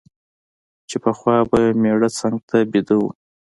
[0.89, 3.09] چي پخوا به یې مېړه څنګ ته ویده وو